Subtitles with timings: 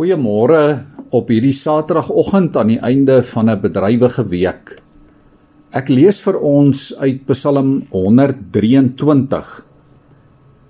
[0.00, 4.80] Goeiemôre op hierdie Saterdagoggend aan die einde van 'n bedrywige week.
[5.76, 9.66] Ek lees vir ons uit Psalm 123.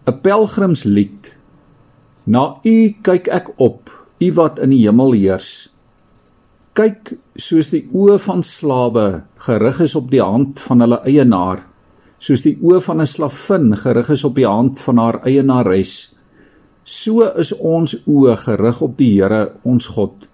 [0.07, 1.39] 'n Pelgrimslied.
[2.27, 5.71] Na U kyk ek op, U wat in die hemel heers.
[6.73, 11.67] Kyk soos die oë van slawe gerig is op die hand van hulle eienaar,
[12.19, 16.20] soos die oë van 'n slavin gerig is op die hand van haar eienares
[16.85, 20.27] So is ons oë gerig op die Here, ons God,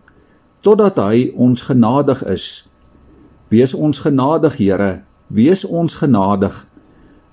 [0.62, 2.68] totdat hy ons genadig is.
[3.50, 6.66] Wees ons genadig, Here, wees ons genadig,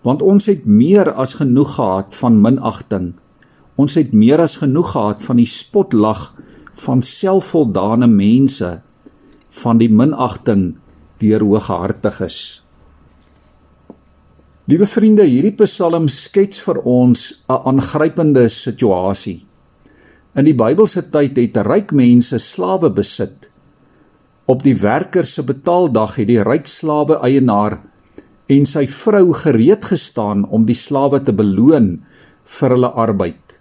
[0.03, 3.13] want ons het meer as genoeg gehad van minagting.
[3.77, 6.33] Ons het meer as genoeg gehad van die spotlag
[6.73, 8.81] van selfvoldane mense,
[9.49, 10.73] van die minagting
[11.21, 12.62] deur hooghartiges.
[14.63, 19.45] Liewe vriende, hierdie Psalm skets vir ons 'n aangrypende situasie.
[20.39, 23.49] In die Bybelse tyd het ryk mense slawe besit.
[24.47, 27.81] Op die werker se betaaldag het die ryk slawe eienaar
[28.47, 32.05] en sy vrou gereed gestaan om die slawe te beloon
[32.45, 33.59] vir hulle arbeid.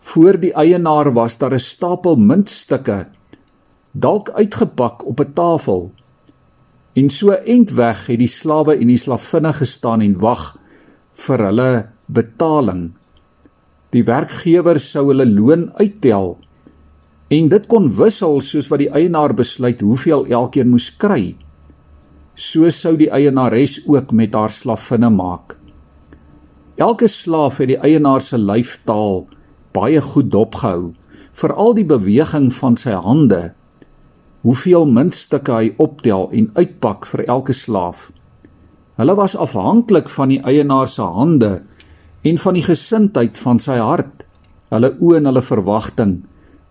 [0.00, 3.08] Voor die eienaar was daar 'n stapel muntstukke
[3.92, 5.90] dalk uitgepak op 'n tafel
[6.94, 10.52] En so end weg het die slawe en die slavinne gestaan en wag
[11.24, 11.70] vir hulle
[12.06, 12.92] betaling.
[13.94, 16.36] Die werkgewer sou hulle loon uittel
[17.34, 21.34] en dit kon wissel soos wat die eienaar besluit hoeveel elkeen moes kry.
[22.34, 25.56] So sou die eienares ook met haar slavinne maak.
[26.78, 29.24] Elke slaaf het die eienaar se lyfstaal
[29.74, 30.92] baie goed dopgehou,
[31.34, 33.54] veral die beweging van sy hande
[34.44, 38.10] hoeveel muntstukke hy optel en uitpak vir elke slaaf.
[39.00, 41.62] Hulle was afhanklik van die eienaar se hande
[42.24, 44.26] en van die gesindheid van sy hart.
[44.70, 46.14] Hulle oë en hulle verwagting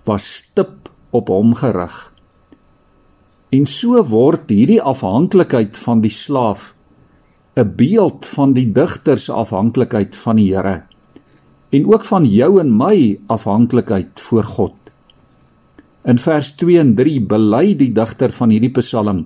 [0.08, 1.98] was stip op hom gerig.
[3.54, 6.74] En so word hierdie afhanklikheid van die slaaf
[7.56, 10.84] 'n beeld van die digter se afhanklikheid van die Here
[11.70, 14.83] en ook van jou en my afhanklikheid voor God.
[16.04, 19.24] In vers 2 en 3 bely die digter van hierdie Psalm: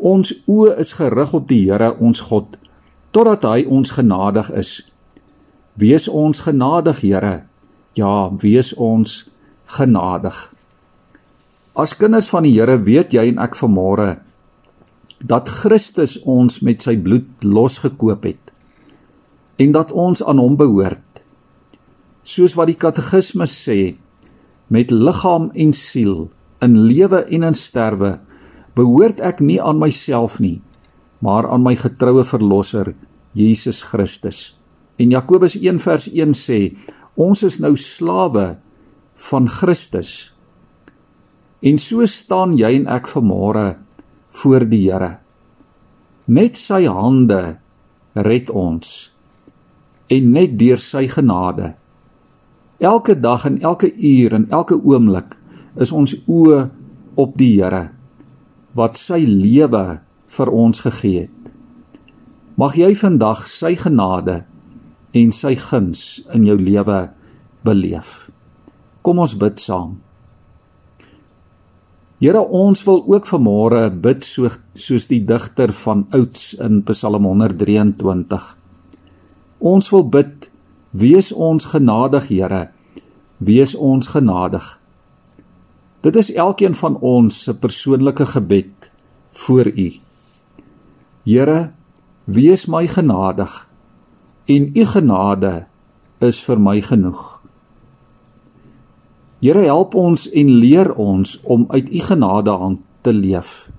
[0.00, 2.56] Ons oë is gerig op die Here, ons God,
[3.12, 4.70] totdat hy ons genadig is.
[5.76, 7.34] Wees ons genadig, Here.
[7.98, 9.28] Ja, wees ons
[9.76, 10.40] genadig.
[11.76, 14.16] As kinders van die Here weet jy en ek vanmôre
[15.20, 18.54] dat Christus ons met sy bloed losgekoop het
[19.60, 21.20] en dat ons aan hom behoort.
[22.24, 23.98] Soos wat die katekismes sê,
[24.70, 26.28] met liggaam en siel
[26.64, 28.16] in lewe en in sterwe
[28.78, 30.60] behoort ek nie aan myself nie
[31.20, 32.94] maar aan my getroue verlosser
[33.36, 34.56] Jesus Christus.
[34.96, 36.60] En Jakobus 1 vers 1 sê
[37.20, 38.56] ons is nou slawe
[39.28, 40.32] van Christus.
[41.60, 43.66] En so staan jy en ek vanmôre
[44.40, 45.18] voor die Here.
[46.30, 47.58] Net sy hande
[48.16, 49.10] red ons
[50.10, 51.74] en net deur sy genade
[52.80, 55.34] Elke dag en elke uur en elke oomblik
[55.76, 56.60] is ons oë
[57.20, 57.90] op die Here
[58.78, 61.50] wat sy lewe vir ons gegee het.
[62.56, 64.44] Mag jy vandag sy genade
[65.12, 67.00] en sy guns in jou lewe
[67.66, 68.30] beleef.
[69.02, 69.98] Kom ons bid saam.
[72.20, 78.48] Here, ons wil ook vanmôre bid so soos die digter van ouds in Psalm 123.
[79.68, 80.49] Ons wil bid
[80.90, 82.70] Wees ons genadig, Here.
[83.38, 84.80] Wees ons genadig.
[86.00, 88.90] Dit is elkeen van ons se persoonlike gebed
[89.30, 89.92] voor U.
[91.24, 91.72] Here,
[92.24, 93.68] wees my genadig
[94.46, 95.66] en U genade
[96.18, 97.40] is vir my genoeg.
[99.40, 103.70] Here, help ons en leer ons om uit U genade aan te leef.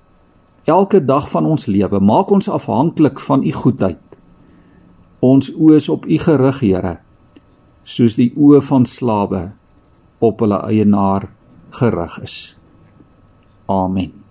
[0.64, 4.11] Elke dag van ons lewe maak ons afhanklik van U goedheid.
[5.22, 6.96] Ons oë is op U gerig, Here,
[7.84, 9.44] soos die oë van slawe
[10.22, 11.28] op hulle eienaar
[11.78, 12.36] gerig is.
[13.70, 14.21] Amen.